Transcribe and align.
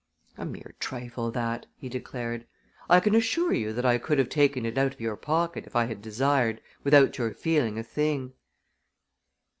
"A 0.35 0.47
mere 0.47 0.73
trifle, 0.79 1.29
that!" 1.29 1.67
he 1.77 1.87
declared. 1.87 2.47
"I 2.89 2.99
can 2.99 3.13
assure 3.13 3.53
you 3.53 3.71
that 3.73 3.85
I 3.85 3.99
could 3.99 4.17
have 4.17 4.29
taken 4.29 4.65
it 4.65 4.75
out 4.75 4.91
of 4.95 4.99
your 4.99 5.15
pocket, 5.15 5.67
if 5.67 5.75
I 5.75 5.85
had 5.85 6.01
desired, 6.01 6.59
without 6.83 7.19
your 7.19 7.35
feeling 7.35 7.77
a 7.77 7.83
thing." 7.83 8.33